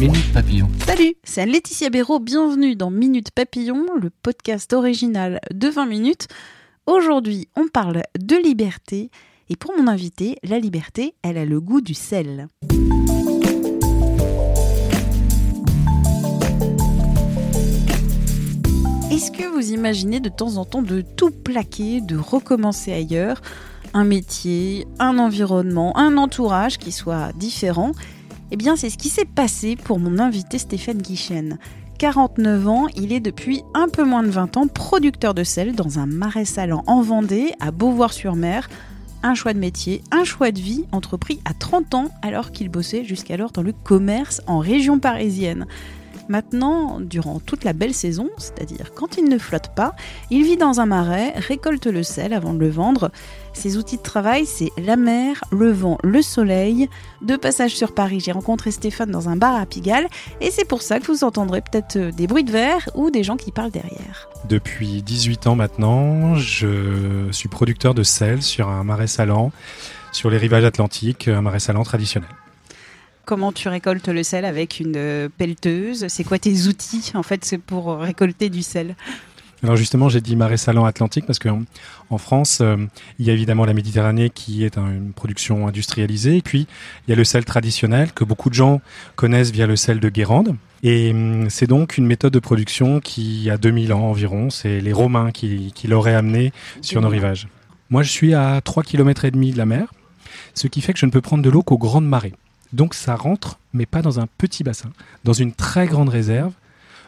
[0.00, 0.68] Minute Papillon.
[0.84, 6.26] Salut, c'est Anne-Laetitia Béraud, bienvenue dans Minute Papillon, le podcast original de 20 minutes.
[6.86, 9.10] Aujourd'hui, on parle de liberté,
[9.48, 12.48] et pour mon invité, la liberté, elle a le goût du sel.
[19.12, 23.40] Est-ce que vous imaginez de temps en temps de tout plaquer, de recommencer ailleurs?
[23.92, 27.92] Un métier, un environnement, un entourage qui soit différent?
[28.50, 31.58] Eh bien, c'est ce qui s'est passé pour mon invité Stéphane Guichen.
[31.98, 35.98] 49 ans, il est depuis un peu moins de 20 ans producteur de sel dans
[35.98, 38.68] un marais salant en Vendée, à Beauvoir-sur-Mer.
[39.22, 43.04] Un choix de métier, un choix de vie entrepris à 30 ans alors qu'il bossait
[43.04, 45.66] jusqu'alors dans le commerce en région parisienne.
[46.28, 49.94] Maintenant, durant toute la belle saison, c'est-à-dire quand il ne flotte pas,
[50.30, 53.10] il vit dans un marais, récolte le sel avant de le vendre.
[53.52, 56.88] Ses outils de travail, c'est la mer, le vent, le soleil.
[57.22, 60.08] De passage sur Paris, j'ai rencontré Stéphane dans un bar à Pigalle
[60.40, 63.36] et c'est pour ça que vous entendrez peut-être des bruits de verre ou des gens
[63.36, 64.28] qui parlent derrière.
[64.48, 69.52] Depuis 18 ans maintenant, je suis producteur de sel sur un marais salant,
[70.12, 72.28] sur les rivages atlantiques, un marais salant traditionnel.
[73.24, 76.06] Comment tu récoltes le sel avec une euh, pelleteuse?
[76.08, 78.96] C'est quoi tes outils en fait pour récolter du sel?
[79.64, 81.62] Alors justement, j'ai dit marais salant atlantique parce qu'en
[82.10, 82.76] en France, euh,
[83.18, 86.66] il y a évidemment la Méditerranée qui est une production industrialisée, et puis
[87.06, 88.82] il y a le sel traditionnel que beaucoup de gens
[89.16, 90.54] connaissent via le sel de Guérande.
[90.82, 94.92] Et hum, c'est donc une méthode de production qui a 2000 ans environ, c'est les
[94.92, 97.48] Romains qui, qui l'auraient amené sur nos rivages.
[97.88, 99.94] Moi, je suis à 3 km et demi de la mer,
[100.52, 102.34] ce qui fait que je ne peux prendre de l'eau qu'aux grandes marées.
[102.74, 104.90] Donc ça rentre, mais pas dans un petit bassin,
[105.22, 106.52] dans une très grande réserve,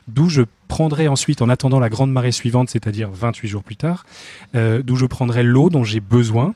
[0.06, 4.06] d'où je prendrai ensuite, en attendant la grande marée suivante, c'est-à-dire 28 jours plus tard,
[4.54, 6.54] euh, d'où je prendrai l'eau dont j'ai besoin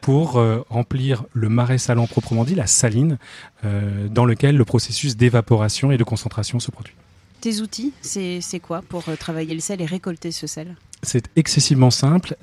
[0.00, 3.18] pour euh, remplir le marais salant proprement dit, la saline,
[3.66, 6.94] euh, dans lequel le processus d'évaporation et de concentration se produit.
[7.42, 10.74] Tes outils, c'est quoi pour travailler le sel et récolter ce sel?
[11.02, 12.34] C'est excessivement simple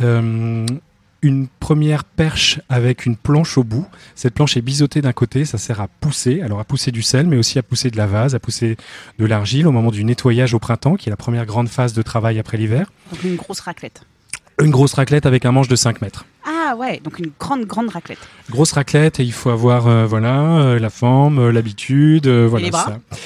[1.26, 3.88] une première perche avec une planche au bout.
[4.14, 7.26] Cette planche est biseautée d'un côté, ça sert à pousser, alors à pousser du sel,
[7.26, 8.78] mais aussi à pousser de la vase, à pousser
[9.18, 12.04] de l'argile au moment du nettoyage au printemps, qui est la première grande phase de
[12.04, 12.92] travail après l'hiver.
[13.12, 14.04] Donc une grosse raclette.
[14.62, 16.28] Une grosse raclette avec un manche de 5 mètres.
[16.46, 18.20] Ah ouais, donc une grande, grande raclette.
[18.52, 22.70] Grosse raclette, et il faut avoir euh, voilà, euh, la forme, euh, l'habitude, voilà les
[22.70, 22.86] bras.
[22.86, 23.18] ça.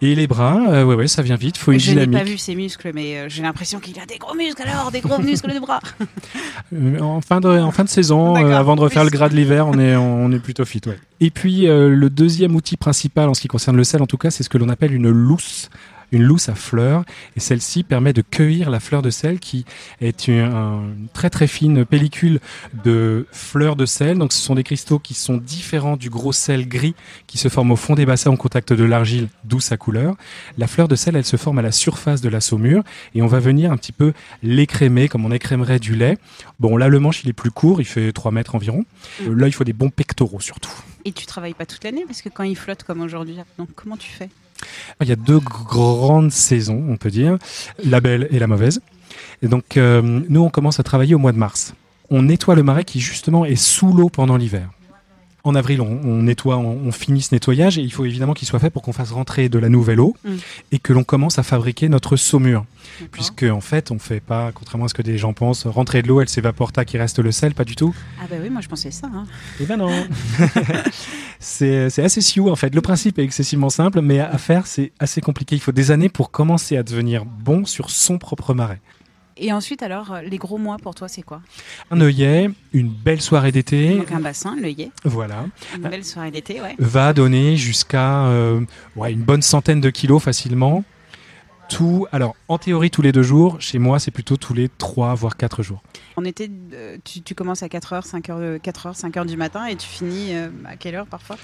[0.00, 2.18] Et les bras, euh, ouais, ouais, ça vient vite, faut une je n'ai dynamique.
[2.24, 5.00] pas vu ses muscles, mais euh, j'ai l'impression qu'il a des gros muscles alors, des
[5.00, 5.80] gros muscles de bras.
[6.74, 9.34] Euh, en, fin de, en fin de saison, euh, avant de refaire le gras de
[9.34, 10.82] l'hiver, on est, on est plutôt fit.
[10.86, 10.98] Ouais.
[11.20, 14.30] Et puis, le deuxième outil principal en ce qui concerne le sel, en tout cas,
[14.30, 15.70] c'est ce que l'on appelle une lousse.
[16.12, 17.04] Une lousse à fleurs,
[17.36, 19.64] et celle-ci permet de cueillir la fleur de sel qui
[20.00, 22.40] est une, un- une très très fine pellicule
[22.84, 24.16] de fleurs de sel.
[24.18, 26.94] Donc ce sont des cristaux qui sont différents du gros sel gris
[27.26, 30.16] qui se forme au fond des bassins au contact de l'argile, d'où sa couleur.
[30.56, 32.82] La fleur de sel, elle se forme à la surface de la saumure
[33.14, 36.16] et on va venir un petit peu l'écrémer comme on écrémerait du lait.
[36.60, 38.84] Bon, là, le manche, il est plus court, il fait 3 mètres environ.
[39.26, 40.70] Euh, Là, il faut des bons pectoraux surtout.
[41.04, 43.96] Et tu travailles pas toute l'année parce que quand il flotte comme aujourd'hui, donc comment
[43.96, 44.28] tu fais?
[45.00, 47.38] Il y a deux grandes saisons, on peut dire,
[47.84, 48.80] la belle et la mauvaise.
[49.42, 51.74] Et donc, euh, nous, on commence à travailler au mois de mars.
[52.10, 54.68] On nettoie le marais qui, justement, est sous l'eau pendant l'hiver.
[55.48, 58.46] En avril, on, on nettoie, on, on finit ce nettoyage et il faut évidemment qu'il
[58.46, 60.30] soit fait pour qu'on fasse rentrer de la nouvelle eau Mm.
[60.72, 62.64] et que l'on commence à fabriquer notre saumure.
[63.12, 66.08] Puisque, en fait, on fait pas, contrairement à ce que des gens pensent, rentrer de
[66.08, 67.94] l'eau, elle s'évapore, il reste le sel, pas du tout.
[68.20, 69.08] Ah bah oui, moi je pensais ça.
[69.12, 69.24] hein.
[69.60, 69.90] Eh ben non
[71.40, 72.74] C'est c'est assez sioux en fait.
[72.74, 75.54] Le principe est excessivement simple, mais à faire c'est assez compliqué.
[75.56, 78.80] Il faut des années pour commencer à devenir bon sur son propre marais.
[79.40, 81.40] Et ensuite alors, euh, les gros mois pour toi c'est quoi?
[81.90, 85.46] Un œillet, une belle soirée d'été, Donc un bassin, l'œillet, voilà,
[85.76, 86.74] une belle soirée d'été, ouais.
[86.78, 88.60] va donner jusqu'à euh,
[88.96, 90.84] ouais, une bonne centaine de kilos facilement.
[91.68, 95.14] Tout, alors en théorie tous les deux jours, chez moi c'est plutôt tous les trois
[95.14, 95.82] voire quatre jours.
[96.16, 99.86] En été, euh, tu, tu commences à 4h, 5h, 4h, 5h du matin et tu
[99.86, 100.32] finis
[100.64, 101.36] à quelle heure parfois?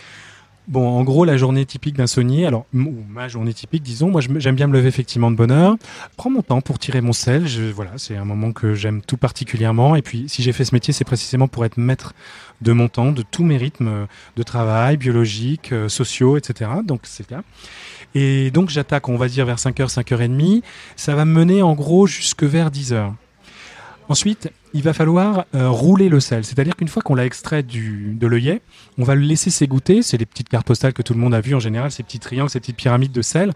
[0.67, 4.23] Bon, en gros, la journée typique d'un saunier, alors ou ma journée typique, disons, moi
[4.23, 5.77] j'aime bien me lever effectivement de bonne heure,
[6.17, 9.19] prends mon temps pour tirer mon sel, je, voilà, c'est un moment que j'aime tout
[9.19, 12.15] particulièrement, et puis si j'ai fait ce métier, c'est précisément pour être maître
[12.63, 14.07] de mon temps, de tous mes rythmes
[14.37, 16.71] de travail, biologiques, euh, sociaux, etc.
[16.83, 17.43] Donc c'est là.
[18.15, 20.63] Et donc j'attaque, on va dire, vers 5h, 5h30,
[20.97, 23.13] ça va me mener en gros jusque vers 10h.
[24.09, 26.45] Ensuite, il va falloir euh, rouler le sel.
[26.45, 28.61] C'est-à-dire qu'une fois qu'on l'a extrait de l'œillet,
[28.99, 30.03] on va le laisser s'égoutter.
[30.03, 32.19] C'est les petites cartes postales que tout le monde a vues en général, ces petits
[32.19, 33.53] triangles, ces petites pyramides de sel.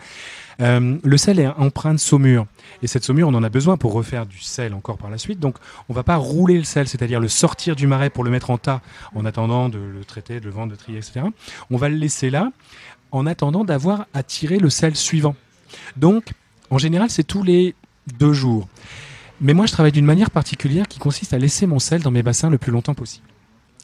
[0.61, 2.47] Euh, le sel est empreint de saumure.
[2.83, 5.41] Et cette saumure, on en a besoin pour refaire du sel encore par la suite.
[5.41, 5.57] Donc,
[5.89, 8.59] on va pas rouler le sel, c'est-à-dire le sortir du marais pour le mettre en
[8.59, 8.81] tas
[9.15, 11.23] en attendant de le traiter, de le vendre, de trier, etc.
[11.71, 12.53] On va le laisser là
[13.11, 15.35] en attendant d'avoir attiré le sel suivant.
[15.97, 16.33] Donc,
[16.71, 17.75] en général, c'est tous les
[18.19, 18.69] deux jours.
[19.41, 22.23] Mais moi, je travaille d'une manière particulière qui consiste à laisser mon sel dans mes
[22.23, 23.27] bassins le plus longtemps possible.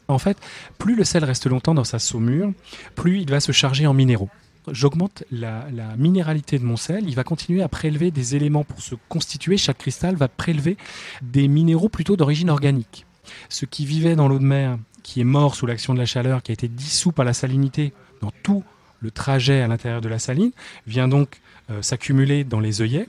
[0.07, 0.37] En fait,
[0.77, 2.51] plus le sel reste longtemps dans sa saumure,
[2.93, 4.29] plus il va se charger en minéraux.
[4.71, 5.65] J'augmente la,
[5.97, 9.57] minéralité de mon sel, il va continuer à prélever des éléments pour se constituer.
[9.57, 10.77] Chaque cristal va prélever
[11.21, 13.05] des minéraux plutôt d'origine organique.
[13.49, 16.41] Ce qui vivait dans l'eau de mer, qui est mort sous l'action de la chaleur,
[16.41, 18.63] qui a été dissous par la salinité dans tout
[19.05, 20.51] le trajet à l'intérieur de la saline,
[20.87, 21.39] vient donc
[21.71, 23.07] euh, s'accumuler dans les œillets.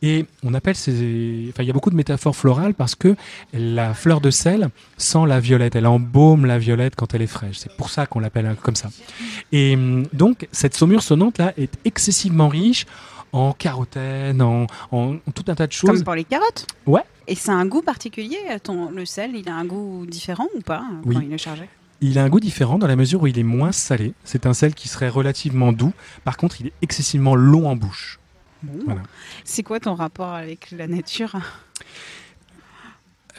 [0.00, 1.48] Et on appelle ces.
[1.50, 3.14] Enfin, il y a beaucoup de métaphores florales parce que
[3.52, 5.76] la fleur de sel sent la violette.
[5.76, 7.58] Elle embaume la violette quand elle est fraîche.
[7.58, 8.88] C'est pour ça qu'on l'appelle comme ça.
[9.52, 12.86] Et hum, donc, cette saumure sonnante-là est excessivement riche
[13.32, 14.66] en carotène, en,
[15.34, 15.90] tout un tas de choses.
[15.90, 16.66] Comme pour les carottes?
[16.86, 17.02] Ouais.
[17.28, 20.84] Et c'est un goût particulier ton, Le sel, il a un goût différent ou pas
[21.04, 21.16] oui.
[21.22, 21.68] il est chargé?
[22.00, 24.14] Il a un goût différent dans la mesure où il est moins salé.
[24.24, 25.92] C'est un sel qui serait relativement doux.
[26.24, 28.18] Par contre, il est excessivement long en bouche.
[29.44, 31.36] C'est quoi ton rapport avec la nature?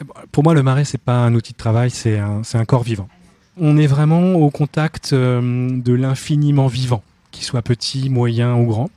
[0.00, 2.64] Eh ben, Pour moi, le marais, c'est pas un outil de travail, c'est un, un,
[2.64, 3.08] corps vivant.
[3.56, 8.90] On est vraiment au contact euh, de l'infiniment vivant, qu'il soit petit, moyen ou grand.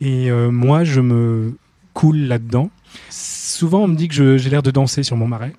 [0.00, 1.58] Et euh, moi, je me
[1.92, 2.70] coule là-dedans.
[3.10, 5.52] Souvent, on me dit que j'ai l'air de danser sur mon marais.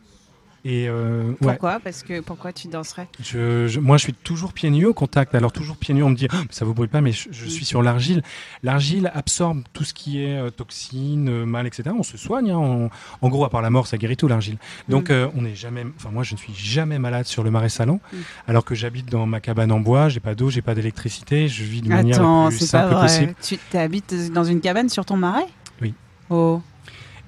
[0.69, 1.79] Et euh, pourquoi?
[1.81, 3.07] Parce que pourquoi tu danserais?
[3.23, 5.33] Je, Moi, je suis toujours pieds nus au contact.
[5.33, 7.63] Alors toujours pieds nus, on me dit oh, ça vous brûle pas, mais je, suis
[7.63, 8.21] sur l'argile.
[8.63, 11.91] L'argile absorbe tout ce qui est euh, toxines, euh, mal, etc.
[11.97, 12.51] On se soigne.
[12.51, 12.89] Hein.
[13.21, 14.57] en gros, à part la mort, ça guérit tout l'argile.
[14.89, 15.29] Donc, mm.
[15.37, 15.85] on n'est jamais.
[15.95, 18.17] Enfin, moi, je ne suis jamais malade sur le marais salon, mm.
[18.49, 20.09] alors que j'habite dans ma cabane en bois.
[20.09, 21.47] J'ai pas d'eau, j'ai pas d'électricité.
[21.47, 23.35] Je vis de manière la plus simple possible.
[23.41, 25.47] Tu habites dans une cabane sur ton marais?
[25.81, 25.93] Oui.
[26.29, 26.61] Oh.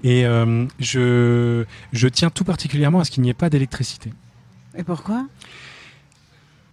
[0.03, 4.11] Et euh, je, je tiens tout particulièrement à ce qu'il n'y ait pas d'électricité.
[4.77, 5.25] Et pourquoi?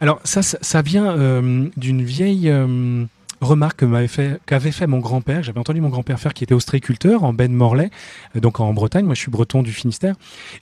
[0.00, 3.04] Alors ça, ça, vient euh, d'une vieille euh,
[3.40, 3.84] remarque
[4.46, 5.42] qu'avait fait, mon grand-père.
[5.42, 7.90] J'avais entendu mon grand-père faire qui était ostréiculteur en de Morlaix,
[8.34, 9.04] donc en Bretagne.
[9.04, 10.14] Moi, je suis breton du Finistère.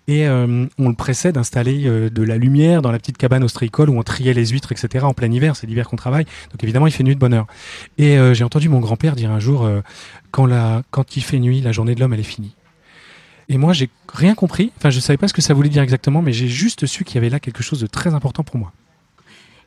[0.09, 4.03] Et on le pressait d'installer de la lumière dans la petite cabane ostréicole où on
[4.03, 5.05] triait les huîtres, etc.
[5.05, 5.57] en plein hiver.
[5.57, 6.25] C'est l'hiver qu'on travaille.
[6.53, 7.47] Donc évidemment, il fait nuit de bonne heure.
[7.99, 9.69] Et j'ai entendu mon grand-père dire un jour
[10.31, 12.55] quand il fait nuit, la journée de l'homme, elle est finie.
[13.49, 14.73] Et moi, j'ai rien compris.
[14.79, 17.17] Enfin, je savais pas ce que ça voulait dire exactement, mais j'ai juste su qu'il
[17.17, 18.73] y avait là quelque chose de très important pour moi.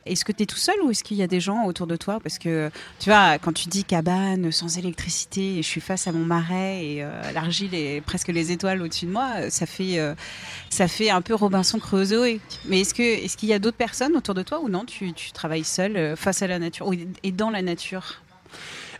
[0.08, 1.96] Est-ce que tu es tout seul ou est-ce qu'il y a des gens autour de
[1.96, 2.20] toi?
[2.20, 6.12] Parce que tu vois, quand tu dis cabane sans électricité, et je suis face à
[6.12, 10.14] mon marais et euh, l'argile est presque les étoiles au-dessus de moi, ça fait, euh,
[10.70, 12.40] ça fait un peu Robinson Crusoe.
[12.66, 14.84] Mais est-ce qu'il est y a d'autres personnes autour de toi ou non?
[14.84, 16.90] Tu, tu travailles seul euh, face à la nature
[17.22, 18.22] et dans la nature?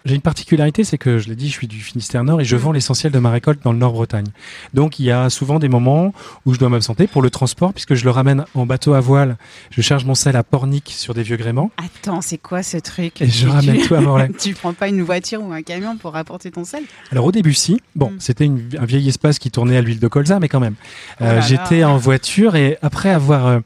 [0.04, 2.56] J'ai une particularité, c'est que je l'ai dit, je suis du Finistère Nord et je
[2.56, 2.58] mm.
[2.58, 4.26] vends l'essentiel de ma récolte dans le Nord-Bretagne.
[4.74, 6.12] Donc il y a souvent des moments
[6.46, 9.36] où je dois m'absenter pour le transport puisque je le ramène en bateau à voile.
[9.70, 11.70] Je charge mon sel à Pornic sur des vieux gréments.
[11.76, 13.20] Attends, c'est quoi ce truc?
[13.20, 14.30] Et je ramène tout à Morlaix.
[14.38, 16.82] tu prends pas une voiture ou un camion pour rapporter ton sel?
[17.10, 17.80] Alors au début, si.
[17.94, 18.16] Bon, mm.
[18.18, 20.74] c'était un vieil espace qui tournait à l'huile de colza, mais quand même.
[21.20, 23.60] Oh euh, j'étais en voiture et après avoir euh,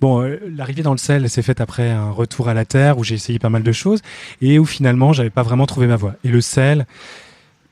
[0.00, 3.04] Bon, euh, l'arrivée dans le sel s'est faite après un retour à la terre où
[3.04, 4.00] j'ai essayé pas mal de choses
[4.40, 6.14] et où finalement j'avais pas vraiment trouvé ma voie.
[6.24, 6.86] Et le sel,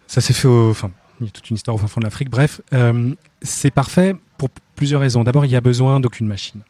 [0.06, 2.04] ça s'est fait au, enfin, il y a toute une histoire au fin fond de
[2.04, 2.30] l'Afrique.
[2.30, 5.22] Bref, euh, c'est parfait pour plusieurs raisons.
[5.22, 6.62] D'abord, il y a besoin d'aucune machine.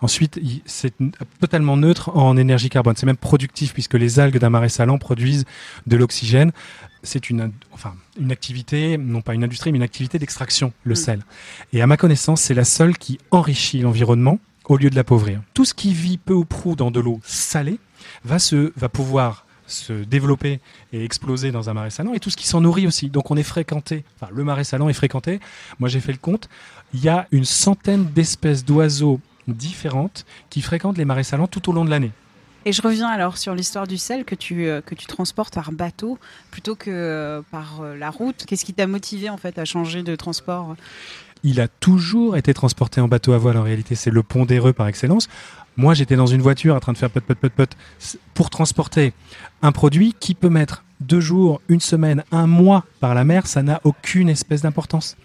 [0.00, 0.92] Ensuite, c'est
[1.40, 2.94] totalement neutre en énergie carbone.
[2.96, 5.44] C'est même productif puisque les algues d'un marais salant produisent
[5.86, 6.50] de l'oxygène.
[7.02, 10.96] C'est une, enfin, une activité, non pas une industrie, mais une activité d'extraction, le mm.
[10.96, 11.20] sel.
[11.72, 15.40] Et à ma connaissance, c'est la seule qui enrichit l'environnement au lieu de l'appauvrir.
[15.54, 17.78] Tout ce qui vit peu ou prou dans de l'eau salée
[18.24, 20.60] va, se, va pouvoir se développer
[20.92, 23.08] et exploser dans un marais salant et tout ce qui s'en nourrit aussi.
[23.08, 25.40] Donc on est fréquenté, enfin le marais salant est fréquenté.
[25.78, 26.48] Moi j'ai fait le compte,
[26.92, 31.72] il y a une centaine d'espèces d'oiseaux différentes qui fréquentent les marais salants tout au
[31.72, 32.12] long de l'année.
[32.66, 35.72] Et je reviens alors sur l'histoire du sel que tu, euh, que tu transportes par
[35.72, 36.18] bateau
[36.50, 38.44] plutôt que euh, par euh, la route.
[38.46, 40.76] Qu'est-ce qui t'a motivé en fait à changer de transport?
[41.42, 43.56] Il a toujours été transporté en bateau à voile.
[43.56, 45.28] En réalité, c'est le pondéreux par excellence.
[45.76, 47.76] Moi, j'étais dans une voiture en train de faire pot, pot, pot, pot
[48.34, 49.12] pour transporter
[49.62, 53.46] un produit qui peut mettre deux jours, une semaine, un mois par la mer.
[53.46, 55.16] Ça n'a aucune espèce d'importance.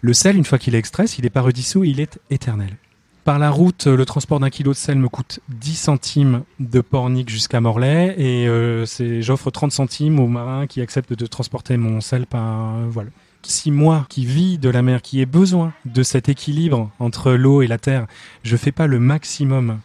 [0.00, 2.76] Le sel, une fois qu'il est extrait, s'il n'est pas redissous, il est éternel.
[3.24, 7.28] Par la route, le transport d'un kilo de sel me coûte 10 centimes de Pornic
[7.28, 8.86] jusqu'à Morlaix et euh,
[9.20, 13.10] j'offre 30 centimes aux marins qui acceptent de transporter mon sel par voile
[13.42, 17.62] si moi, qui vis de la mer, qui ai besoin de cet équilibre entre l'eau
[17.62, 18.06] et la terre,
[18.42, 19.80] je fais pas le maximum,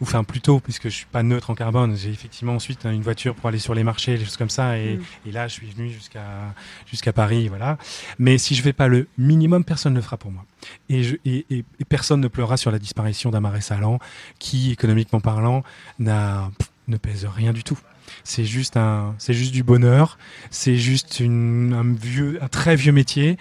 [0.00, 3.34] ou enfin plutôt, puisque je suis pas neutre en carbone, j'ai effectivement ensuite une voiture
[3.34, 5.30] pour aller sur les marchés, des choses comme ça, et, mm.
[5.32, 6.54] là je suis venu jusqu'à
[6.86, 7.78] jusqu'à Paris, voilà.
[8.18, 10.44] Mais si je fais pas le minimum, personne ne le fera pour moi.
[10.88, 13.98] Et, je, et, et, personne ne pleurera sur la disparition d'un marais salant,
[14.38, 15.62] qui, économiquement parlant,
[15.98, 16.50] n'a
[16.88, 17.78] ne pèse rien du tout.
[18.24, 20.18] C'est juste un, c'est juste du bonheur.
[20.50, 23.36] C'est juste une, un vieux, un très vieux métier.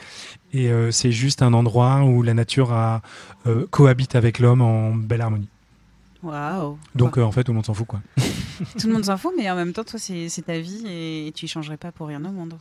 [0.54, 3.02] Et euh, c'est juste un endroit où la nature a,
[3.46, 5.50] euh, cohabite avec l'homme en belle harmonie.
[6.24, 6.78] Waouh.
[6.96, 8.02] Donc euh, en fait, tout le monde s'en fout, quoi.
[8.80, 11.46] tout le monde s'en fout, mais en même temps, toi, c'est, ta vie et, tu
[11.46, 12.58] y changerais pas pour rien au monde.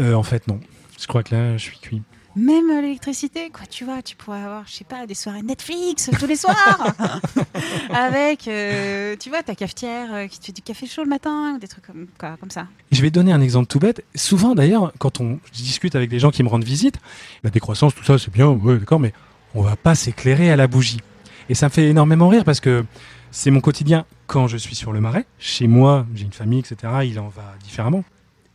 [0.00, 0.60] en fait, non.
[1.00, 2.02] Je crois que là, je suis cuit
[2.36, 6.26] même l'électricité, quoi, tu vois, tu pourrais avoir, je sais pas, des soirées Netflix tous
[6.26, 6.94] les soirs,
[7.90, 11.58] avec, euh, tu vois, ta cafetière euh, qui te fait du café chaud le matin,
[11.58, 12.66] des trucs comme, comme ça.
[12.92, 14.04] Je vais donner un exemple tout bête.
[14.14, 16.96] Souvent, d'ailleurs, quand on discute avec des gens qui me rendent visite,
[17.42, 19.12] la décroissance, tout ça, c'est bien, ouais, d'accord, mais
[19.54, 21.00] on va pas s'éclairer à la bougie.
[21.48, 22.84] Et ça me fait énormément rire parce que
[23.30, 25.26] c'est mon quotidien quand je suis sur le marais.
[25.38, 26.92] Chez moi, j'ai une famille, etc.
[27.04, 28.04] Il en va différemment.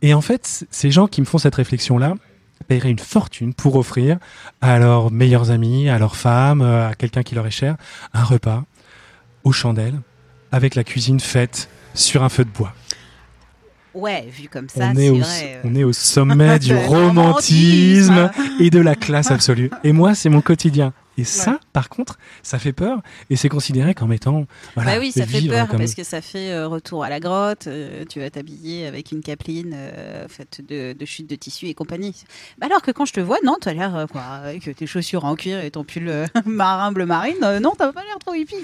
[0.02, 2.14] Et en fait, ces gens qui me font cette réflexion-là,
[2.66, 4.18] paieraient une fortune pour offrir
[4.60, 7.76] à leurs meilleurs amis, à leurs femmes, euh, à quelqu'un qui leur est cher,
[8.12, 8.64] un repas
[9.44, 10.00] aux chandelles
[10.52, 12.72] avec la cuisine faite sur un feu de bois.
[13.94, 15.60] Ouais, vu comme ça, on est, au, vrai, euh.
[15.64, 19.70] on est au sommet du romantisme et de la classe absolue.
[19.84, 20.92] Et moi, c'est mon quotidien.
[21.16, 24.46] Et ça, par contre, ça fait peur et c'est considéré comme étant.
[24.74, 27.66] Voilà, bah oui, ça fait peur parce que ça fait euh, retour à la grotte.
[27.68, 31.74] Euh, tu vas t'habiller avec une capeline euh, faite de, de chutes de tissu et
[31.74, 32.24] compagnie.
[32.58, 35.24] Bah alors que quand je te vois, non, tu as l'air quoi, avec tes chaussures
[35.24, 36.10] en cuir et ton pull
[36.46, 37.36] marin bleu marine.
[37.62, 38.56] non, t'as pas l'air trop hippie.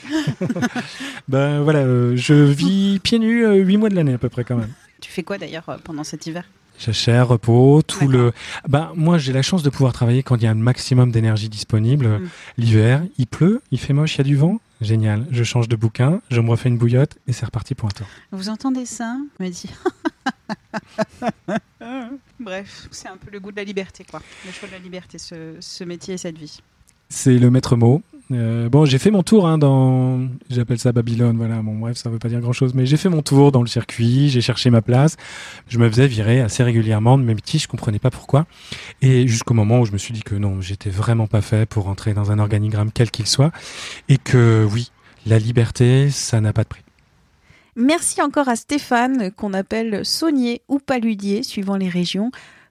[1.28, 1.84] ben voilà,
[2.16, 4.72] je vis pieds nus huit mois de l'année à peu près quand même.
[5.00, 6.44] Tu fais quoi d'ailleurs pendant cet hiver?
[6.80, 8.32] Jachère, repos, tout le.
[8.66, 11.50] Ben, moi, j'ai la chance de pouvoir travailler quand il y a un maximum d'énergie
[11.50, 12.08] disponible.
[12.08, 12.28] Mm.
[12.56, 14.60] L'hiver, il pleut, il fait moche, il y a du vent.
[14.80, 15.26] Génial.
[15.30, 18.06] Je change de bouquin, je me refais une bouillotte et c'est reparti pour un tour.
[18.32, 19.68] Vous entendez ça Me dit.
[22.40, 24.22] Bref, c'est un peu le goût de la liberté, quoi.
[24.46, 26.62] Le choix de la liberté, ce, ce métier et cette vie.
[27.10, 28.02] C'est le maître mot.
[28.32, 30.20] Euh, bon, j'ai fait mon tour hein, dans,
[30.50, 31.62] j'appelle ça Babylone, voilà.
[31.62, 33.66] Bon, bref, ça veut pas dire grand chose, mais j'ai fait mon tour dans le
[33.66, 35.16] circuit, j'ai cherché ma place.
[35.68, 38.46] Je me faisais virer assez régulièrement de mes petits, je comprenais pas pourquoi.
[39.02, 41.88] Et jusqu'au moment où je me suis dit que non, j'étais vraiment pas fait pour
[41.88, 43.50] entrer dans un organigramme quel qu'il soit,
[44.08, 44.92] et que oui,
[45.26, 46.82] la liberté, ça n'a pas de prix.
[47.76, 52.30] Merci encore à Stéphane, qu'on appelle Saunier ou Paludier, suivant les régions.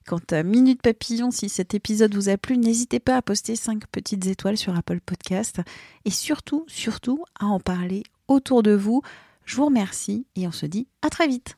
[0.09, 3.85] Quant à Minute Papillon, si cet épisode vous a plu, n'hésitez pas à poster 5
[3.91, 5.61] petites étoiles sur Apple Podcast
[6.03, 9.03] et surtout, surtout à en parler autour de vous.
[9.45, 11.57] Je vous remercie et on se dit à très vite.